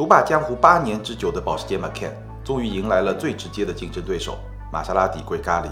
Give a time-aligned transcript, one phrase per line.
[0.00, 2.08] 独霸江湖八年之久的保时捷 Macan，
[2.42, 4.38] 终于迎来了最直接的竞争对手
[4.72, 5.68] 玛莎拉蒂 Grecale。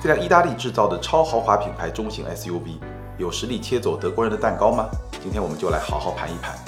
[0.00, 2.78] 这辆意大利制造的超豪华品牌中型 SUV，
[3.18, 4.88] 有实力切走德国人的蛋糕吗？
[5.22, 6.58] 今天我们就来好好盘一盘。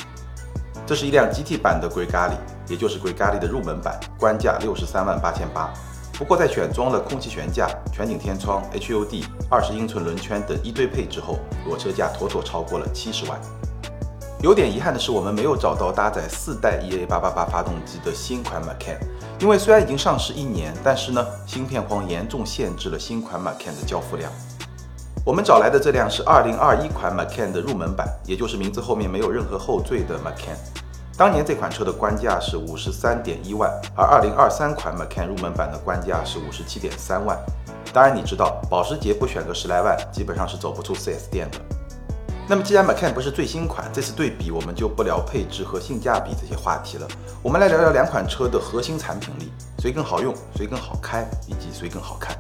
[0.85, 2.37] 这是一辆 GT 版的 Grecale，
[2.69, 5.73] 也就是 Grecale 的入门版，官价六十三万八千八。
[6.19, 13.41] 不过在选装了空气悬架、全景天窗、HUD、二十英寸轮圈等一堆配置后，裸车价妥妥超过了七十万。
[14.43, 18.99] 有点遗憾的是，我们没有找到搭载四代 EA888 发动机的新款 Macan，
[19.39, 24.33] 因为虽然已经上市一年，但是呢，芯片荒严重限制了新款 Macan 的交付量。
[25.25, 30.57] 我们找来的这辆是2021款 Macan 的入门版，也就是名字后面没有任何后缀的 Macan。
[31.17, 37.39] 当年这款车的官价是五十三点一万，而2023款 Macan 入门版的官价是五十七点三万。
[37.93, 41.59] 当然，你知道保时捷不选个十来万，基本上是走不出 4S 店的。
[42.49, 47.07] 那么，既然 Macan 不是最新款，这次对比我们就不聊配置和性价比这些话题了，
[47.43, 52.37] 我们来聊聊两款车的核心产品力，谁更好用，谁更好开，以及谁更好看。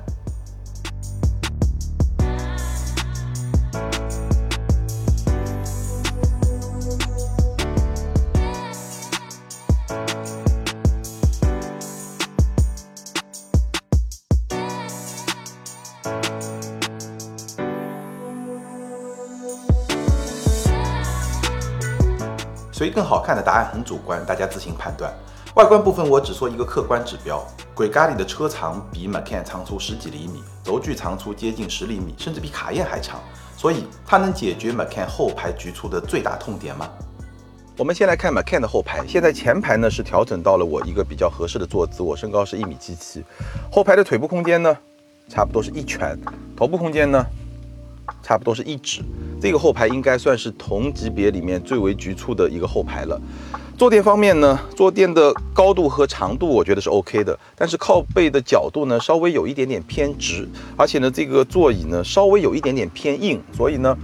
[22.83, 25.15] 所以更好看的答案很主观，大家自行判断。
[25.55, 27.41] 外观部分我只说一个客观指标
[27.77, 33.21] 鬼咖喱的车长比 Macan 长出十几厘米，轴距长出接近十厘米，甚至比卡宴还长。
[33.57, 36.91] 所以它能解决 Macan 后排局促的最大痛点吗？
[37.79, 43.25] 我们先来看 Macan 的后排，现在前排呢是调整到了我一个比较合适的坐姿，我身高是一米七七，
[43.71, 44.77] 后排的腿部空间呢
[45.29, 46.19] 差不多是一拳，
[46.57, 47.25] 头部空间呢
[48.23, 49.01] 差不多是一指。
[49.41, 53.21] 这个后排应该算是同级别里面最为局促的一个后排了。
[53.77, 63.97] 坐垫方面呢，坐垫的高度和长度我觉得是 OK 的，但是靠背的角度呢稍微有一点点偏直，而且呢这个座椅呢稍微有一点点偏硬，所以呢。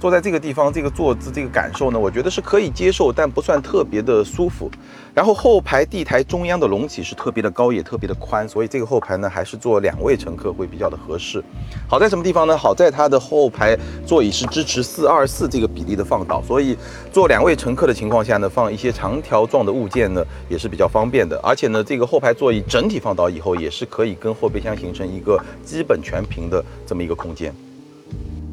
[0.00, 4.70] 坐在这个地方，这个坐姿，这个感受呢，我觉得是可以接受，但不算特别的舒服。
[5.12, 11.44] 然后后排地台中央的隆起是特别的高，也特别的宽，所以这个后排呢，还是坐两位乘客会比较的合适。
[11.86, 12.56] 好在什么地方呢？
[12.56, 16.74] 好在它的后排座椅是支持四二四这个比例的放倒，所以
[17.12, 21.38] 坐两位乘客的情况下呢，放一些长条状的物件呢，也是比较方便的。
[21.42, 27.54] 而且呢，这个后排座椅整体放倒以后，也是可以跟后备箱形成一个基本全平的这么一个空间。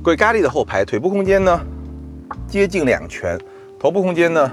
[0.07, 1.59] 贵咖喱的后排腿部空间呢，
[2.47, 3.37] 接近两拳，
[3.77, 4.49] 头部空间呢，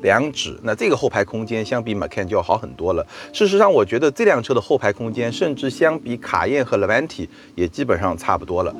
[0.00, 0.58] 两指。
[0.62, 3.06] 那这个后排空间相比 Macan 就要好很多了。
[3.30, 8.74] 事实上，我觉得这辆车的后排空间甚至相比卡宴和 Levante 也基本上差不多了。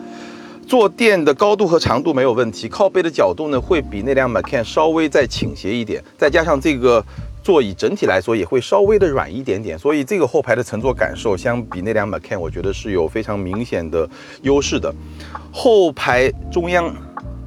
[0.67, 7.05] 坐垫的高度和长度没有问题，靠背的角度呢会比那辆 Macan 稍微再倾斜一点，再加上这个。
[7.45, 14.09] 座椅整体来说也会稍微的软一点点，所以这个后排的乘坐感受相比那辆 Macan，我觉得是有非常明显的
[14.41, 14.93] 优势的。
[15.53, 16.91] 后排中央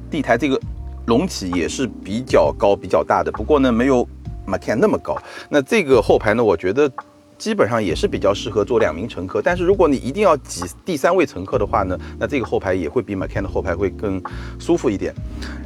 [0.08, 0.58] 地台这个
[1.06, 4.06] 隆起也是比较高、比较大的，不过呢没有
[4.46, 5.20] Macan 那么高。
[5.48, 6.88] 那这个后排呢，我觉得
[7.36, 9.42] 基本上也是比较适合坐两名乘客。
[9.42, 14.22] 但是如果你一定要挤第三位乘客的话呢，那这个后排也会比 Macan 的后排会更
[14.60, 15.12] 舒服一点。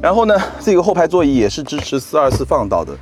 [0.01, 2.97] 然后呢，这个后排座椅也是支持四二四放倒的。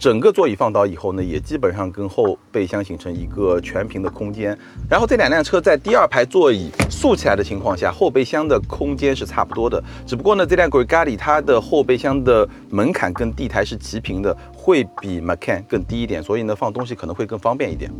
[0.00, 4.58] 整个座椅放倒以后呢，也基本上跟后备箱形成一个全平的空间。
[4.88, 9.84] 然后这两辆车在第二排座椅竖起来的情况下，后备箱的空间是差不多的。
[10.06, 17.92] 只不过呢，这辆 Grecale 它的后备箱的门槛跟地台是齐平的，会比 Macan 更低一点，所以呢，放东西可能会更方便一点。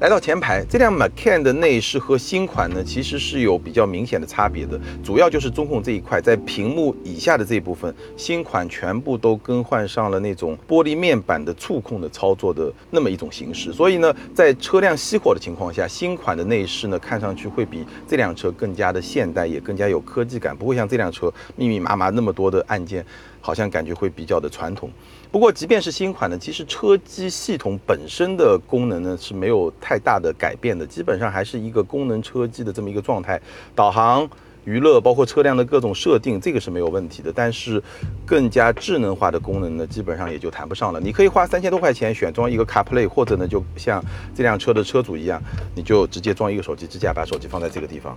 [0.00, 23.04] 来到前排，这辆 Macan 的内饰和新款呢，其实是有比较明显的差别的，主要就是中控这一块，在屏幕以下的这一部分，新款全部都更换上了那种玻璃面板的触控的操作的那么一种形式，所以呢，在车辆熄火的情况下，新款的内饰呢，看上去会比这辆车更加的现代，也更加有科技感，不会像这辆车密密麻麻那么多的按键。
[23.40, 24.90] 好像感觉会比较的传统，
[25.32, 33.40] 不过即便是新款呢，其实车机系统本身的功能呢是没有太大的改变的，基本上还是一个功能车机的这么一个状态。
[33.74, 34.28] 导航、
[34.64, 37.32] 娱乐，包括车辆的各种设定，这个是没有问题的。
[37.34, 37.82] 但是
[38.26, 41.00] 更加智能化的功能呢，基本上也就谈不上了。
[41.00, 44.04] 你可以花三千多块钱选装一个 CarPlay，或者呢就像
[44.34, 45.42] 这辆车的车主一样，
[45.74, 48.14] 你就直接装一个手机支架，把手机放在这个地方，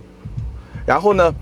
[0.86, 1.32] 然后呢。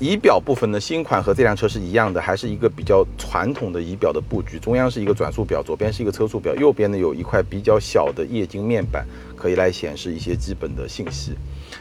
[0.00, 4.58] 仪表部分呢，新款和这辆车是一样的，还是一个比较传统的仪表的布局。
[4.58, 9.04] 中央是一个转速表，左边是一个车速表，右边呢有一块比较小的液晶面板，
[9.36, 11.32] 可以来显示一些基本的信息。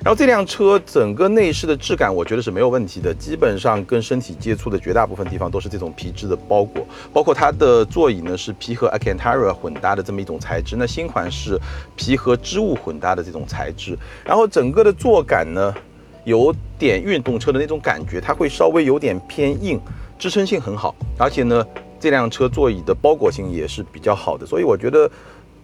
[0.04, 11.58] 然后这辆车整个内饰的质感，我觉得是没有问题的，基本上跟身体接触的绝大部分地方都是这种皮质的包裹，包括它的座椅呢是皮和 Alcantara 混搭的这么一种材质，那新款是
[11.96, 15.74] 皮和织物混搭的这种材质，然后整个的坐感呢。
[16.30, 19.80] 有点运动车的那种感觉，它会稍微有点偏硬，
[20.20, 21.66] 支撑性很好，而且呢，
[22.00, 25.10] 这辆车座椅的包裹性也是比较好的，所以我觉得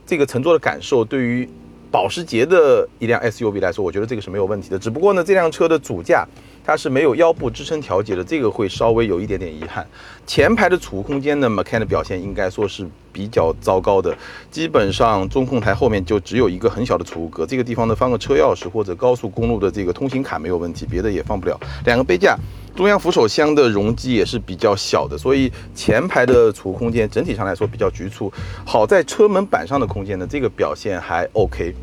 [0.07, 1.47] 这个乘坐的感受对于
[1.91, 4.79] 保时捷的一辆 SUV 来说，我觉得这个是没有问题的。
[4.79, 6.27] 只不过呢，这辆车的主驾。
[6.65, 9.85] 它是没有腰部支撑调节的，这个会稍微有一点点遗憾。
[10.25, 14.17] 前排的储物空间呢，Macan 的表现应该说是比较糟糕的，
[14.49, 21.59] 基本上中控台后面就只有一个很小的储物格，这个地方呢放个车钥匙或者高速公路的这个通行卡没有问题，别的也放不了。
[21.85, 22.35] 两个杯架，
[22.75, 28.33] 中央扶手箱的容积也是比较小的，所以前排的储物空间整体上来说比较局促。
[28.65, 31.75] 好在车门板上的空间呢，这个表现还 OK。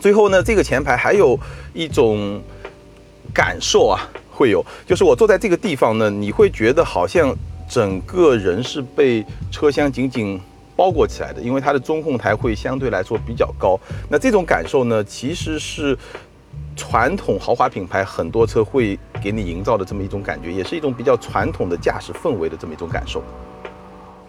[0.00, 1.38] 最后呢，这个前排还有
[1.72, 2.42] 一种。
[3.32, 7.34] 感受啊，会有，就是我坐在这个地方呢，你会觉得好像
[7.68, 10.40] 整个人是被车厢紧紧
[10.74, 13.78] 包裹起来的，因为它的中控台会相对来说比较高。
[14.08, 15.96] 那这种感受呢，其实是
[16.76, 23.22] 传统豪华品牌很多车会给你营造的这么一种感觉，也是一种比较传统的驾驶氛围的这么一种感受。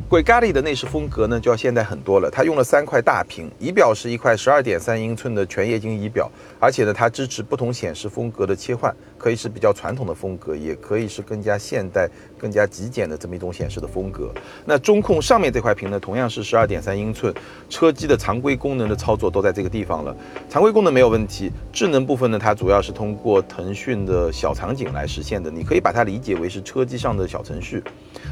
[0.07, 2.31] 鬼咖喱的内饰风格呢，就要现代很多了。
[2.31, 14.31] 它用了三块大屏，仪表是一块十二点三英寸的全液晶仪表，而且呢，它支持不同显示风格的切换，可以是比较传统的风格，也可以是更加现代、更加极简的这么一种显示的风格。
[14.65, 17.31] 那中控上面这块屏呢，同样是十二点三英寸，
[17.69, 20.15] 车机的常规功能的操作都在这个地方了。
[20.49, 27.83] 常规功能没有问题，智能部分呢，它主要是通过腾讯的小场景来实现的，你可以把它理解为是车机上的小程序。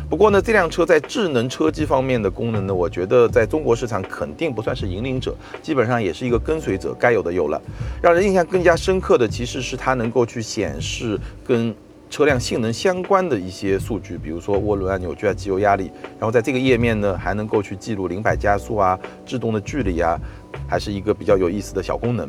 [0.10, 7.62] 不过呢，这辆车在智能车机方面的功能呢，我觉得在中国市场肯定不算是引领者，基本上也是一个跟随者，该有的有了。
[8.02, 11.76] 让人印象更加深刻的其实是它能够去显示跟
[12.10, 15.92] 车辆性能相关的一些数据，比如说涡轮啊、扭矩啊、机油压力。
[16.20, 20.20] 然后在这个页面呢，还能够去记录零百加速啊、制动的距离啊。
[20.68, 22.28] 还是一个比较有意思的小功能，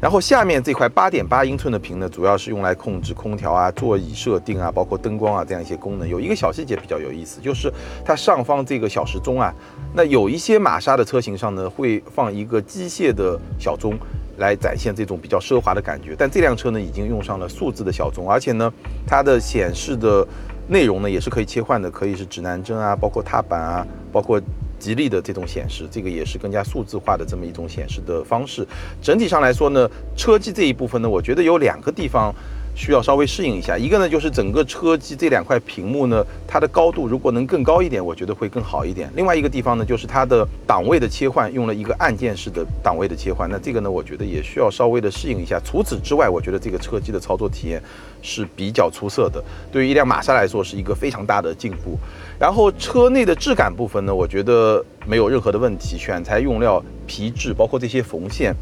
[0.00, 6.06] 然后下面这块八点八英寸的屏呢，主要是用来控制空调啊、座椅设定啊、包括灯光啊这样一些功能。
[6.06, 7.72] 有一个小细节比较有意思，就是
[8.04, 9.52] 它上方这个小时钟啊，
[9.94, 13.98] 那有一些玛莎的车型上呢会放一个机械的小钟，
[14.40, 16.16] 来展现这种比较奢华的感觉。
[16.18, 18.72] 但这辆车呢已经用上了数字的小棕，而且呢
[19.06, 20.26] 它的显示的
[20.66, 24.42] 内容呢也是可以切换的，可以是指南针啊，包括踏板啊，包括。
[24.80, 28.66] 吉利的这种显示，这个也是更加数字化的这么一种显示的方式。
[29.02, 32.34] 整体上来说呢，车机这一部分呢，我觉得有两个地方。
[32.74, 39.10] 需要稍微适应一下，一个呢就是整个车机这两块屏幕呢，它的高度如果能更高一点，我觉得会更好一点。
[39.14, 45.60] 另外一个地方呢，就是它的档位的切换用了一个按键式的档位的切换，那这个呢，我觉得也需要稍微的适应一下。
[45.64, 47.82] 除此之外，我觉得这个车机的操作体验
[48.22, 51.98] 是比较出色的，对于一辆玛莎来说是一个非常大的进步。
[52.38, 58.54] 然后车内的质感部分呢，我觉得没有任何的问题，选材用料皮质，包括这些缝线。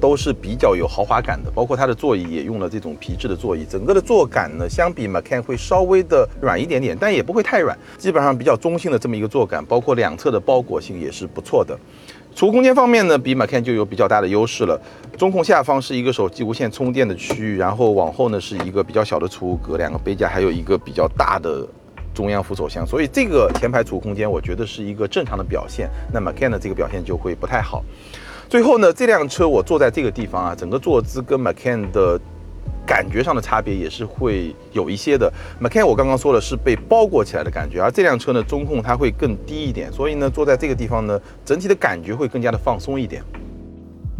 [0.00, 11.78] 都是比较有豪华感的，包括它的座椅也用了这种皮质的座椅，整个的坐感呢，相比 Macan 会稍微的软一点点，但也不会太软，基本上比较中性的这么一个坐感，包括两侧的包裹性也是不错的。
[12.34, 14.78] 储物空间方面呢，比 Macan 就有比较大的优势了。
[15.16, 21.66] 中控下方是一个手机无线充电的区域，然后往后呢是一个比较小的储物格，两个杯架，还有一个比较大的
[22.12, 25.88] 中央扶手箱，所以这个前排储物空间我觉得是一个正常的表现。
[26.12, 27.82] 那 Macan 的这个表现就会不太好。
[28.48, 32.18] 最后呢，这辆车我坐在这个地方啊，整个坐姿跟 Macan 的
[32.86, 35.32] 感觉上的差别也是会有一些的。
[35.60, 43.20] Macan 我刚刚说的是被包裹起来的感觉，而这辆车呢，中控它会更低一点，所以呢，坐在这个地方呢，整体的感觉会更加的放松一点。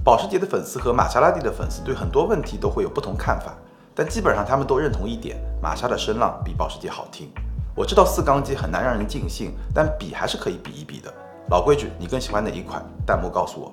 [0.03, 3.55] 保时捷的粉丝和玛莎拉蒂的粉丝对很多问题都会有不同看法，
[3.95, 7.29] 但基本上他们都认同一点：玛莎的声浪比保时捷好听。
[7.77, 11.13] 我知道四缸机很难让人尽兴，但比还是可以比一比的。
[11.49, 12.85] 老规矩，你更喜欢哪一款？
[13.07, 13.73] 弹幕告诉我。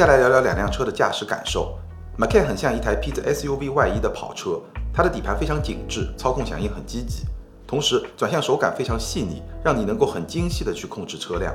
[0.00, 1.78] 下来聊聊两辆车的驾驶感受。
[2.16, 4.58] Macan 很像一台披着 SUV 外衣的跑车，
[4.94, 7.26] 它的底盘非常紧致，操控响应很积极，
[7.66, 11.54] 同时转向手感非常细腻，让你能够很精细的去控制车辆。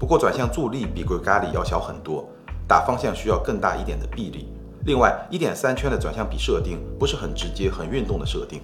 [0.00, 2.28] 不过转向助力比 Gregari 要小很多，
[2.66, 4.48] 打方向需要更大一点的臂力。
[4.84, 8.60] 另外，1.3圈的转向比设定不是很直接、很运动的设定。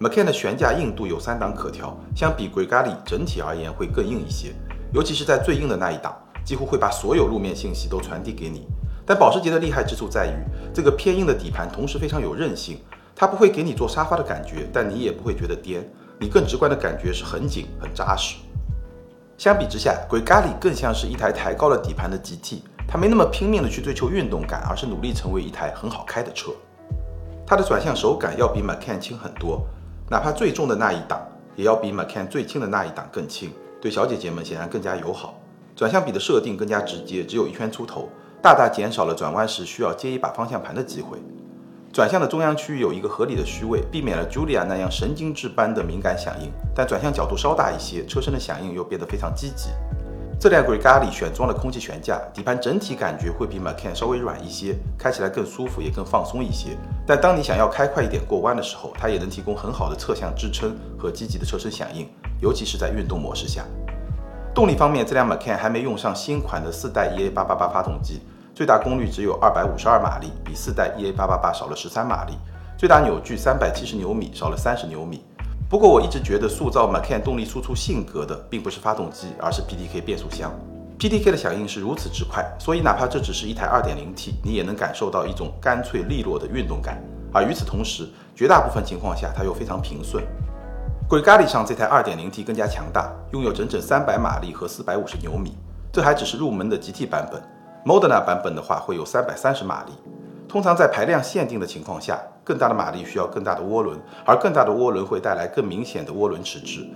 [0.00, 4.52] Macan 的悬架硬度有三档可调，相比 Gregari 整体而言会更硬一些，
[4.92, 6.12] 尤其是在最硬的那一档，
[6.48, 8.66] 几乎会把所有路面信息都传递给你。
[9.04, 12.80] 但保时捷的厉害之处在于，这个偏硬的底盘同时非常有韧性，
[13.14, 15.86] 它不会给你坐沙发的感觉，但你也不会觉得颠，
[16.18, 18.38] 你更直观的感觉是很紧、很扎实。
[19.36, 26.50] 相比之下，Gregari 更像是一台抬高了底盘的 GT，它没那么拼命的去追求运动感，而是努力成为一台很好开的车。
[27.46, 29.66] 它的转向手感要比 Macan 轻很多，
[30.08, 31.20] 哪怕最重的那一档，
[31.56, 33.50] 也要比 Macan 最轻的那一档更轻，
[33.82, 35.38] 对小姐姐们显然更加友好。
[35.78, 38.08] 转向比的设定更加直接，只有一圈出头。
[38.42, 41.18] 大大减少了转弯时需要接一把方向盘的机会。
[41.92, 46.50] 转向的中央区域有一个合理的虚位，避免了 Julia 那样神经质般的敏感响应。
[46.74, 49.68] 但转向角度稍大一些，车身的响应又变得非常积极。
[50.40, 56.76] 这辆 Gregali 选装了空气悬架，底盘整体感觉会比 Macan 稍微软一些，开起来更舒服，也更放松一些。
[57.06, 62.08] 但当你想要开快一点过弯的时候，它也能提供很好的侧向支撑和积极的车身响应，
[62.42, 63.64] 尤其是在运动模式下。
[64.58, 68.20] 动力方面，这辆 Macan 还没用上新款的四代 EA888 发动机，
[68.56, 72.32] 最大功率只有252马力，比四代 EA888 少了13马力，
[72.76, 75.22] 最大扭矩370牛米，少了30牛米。
[75.70, 80.52] 不过我一直觉得塑造 Macan 动力输出性格的，并不是发动机，而是 PDK 变速箱。
[80.98, 87.00] PDK 的响应是如此之快，所以哪怕这只是一台 2.0T，你也能感受到一种干脆利落的运动感。
[87.32, 90.24] 而与此同时，绝大部分情况下它又非常平顺。
[91.08, 95.56] 贵咖喱上这台 2.0T 更加强大，拥有整整300马力和450牛米。
[95.90, 97.42] 这还只是入门的 GT 版本
[97.82, 99.92] ，Modena 版本的话会有330马力。
[100.46, 106.86] 通常在排量限定的情况下，更大的马力需要更大的涡轮，而更大的涡轮会带来更明显的涡轮迟滞。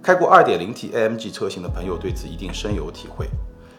[0.00, 3.28] 开过 2.0T AMG 车型的朋友对此一定深有体会。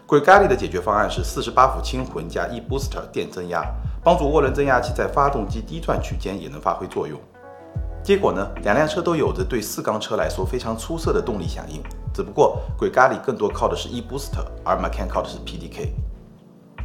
[0.05, 3.63] 贵咖喱的解决方案是48伏轻混加 eBooster 电增压，
[4.03, 7.17] 帮助涡轮增压器在发动机低转区间也能发挥作用。
[8.07, 11.83] 结果呢，两辆车都有着对四缸车来说非常出色的动力响应，
[12.13, 14.31] 只不过 Gregari 更多靠的是 eBoost，
[14.63, 15.89] 而 Macan 靠的是 PDK。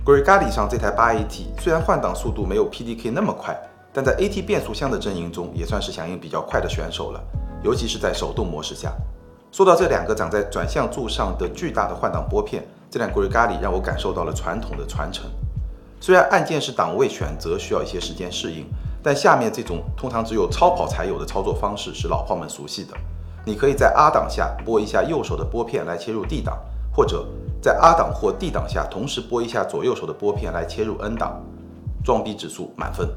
[0.04, 3.56] Gregari 上这台 8AT 虽然换挡速度没有 PDK 那么快，
[3.92, 7.20] 但在 AT 变速箱的阵营中也算是响应比较快的选手了，
[7.62, 8.92] 尤其是在手动模式下。
[9.52, 15.30] 说到这两个长在转向柱上的巨大的换挡拨片，这辆 Gregari 让我感受到了传统的传承。
[16.00, 18.66] 虽然按键式档位选择需要一些时间适应。
[19.02, 22.94] 但下面这种通常只有超跑才有的操作方式是老炮们熟悉的。
[23.44, 26.56] 你可以在 R 档下拨一下右手的拨片来切入 D 档，
[26.94, 27.26] 或者
[27.60, 31.42] 在 R 档或 D 档下同时拨一下左右手的拨片来切入 N 档。
[32.04, 33.08] 装逼指数满分。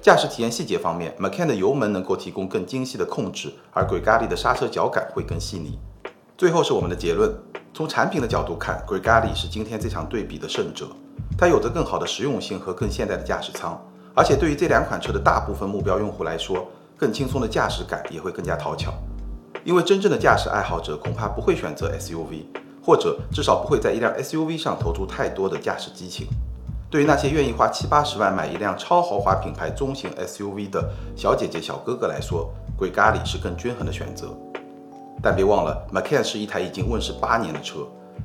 [0.00, 5.76] 驾驶体验细节方面，Macan 的油门能够提供更精细的控制，而 Gregari 的刹车脚感会更细腻。
[6.38, 7.34] 最后是我们的结论：
[7.74, 10.86] 从产品的角度看，Gregari 是今天这场对比的胜者。
[11.36, 13.76] 它有着更好的实用性和更现代的驾驶舱。
[14.16, 18.90] 而且对于这两款车的大部分目标用户来说，更轻松的驾驶感也会更加讨巧。
[19.62, 22.44] 因为真正的驾驶爱好者恐怕不会选择 SUV，
[22.82, 26.26] 或者至少不会在一辆 SUV 上投出太多的驾驶激情。
[26.88, 34.28] 对于那些愿意花七八十万买一辆超豪华品牌中型 SUV 的小姐姐小哥哥来说，Gregari 是更均衡的选择。
[35.22, 37.80] 但别忘了，Macan 是一台已经问世八年的车，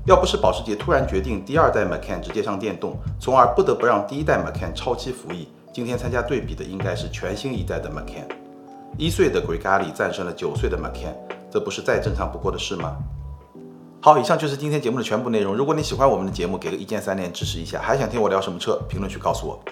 [0.05, 5.49] 要不是保时捷突然决定第二代 Macan 直接上电动，从而不得不让第一代 Macan 超期服役。
[5.73, 8.27] 今天参加对比的应该是全新一代的 Macan，
[8.97, 11.15] 一岁的 Gregari 战胜了九岁的 Macan，
[11.49, 12.97] 这不是再正常不过的事吗？
[14.01, 15.55] 好，以上就是今天节目的全部内容。
[15.55, 17.79] 如果你喜欢我们的节目，给个一键三连支持一下。
[17.81, 18.81] 还想听我聊什么车？
[18.89, 19.63] 评论区告诉我。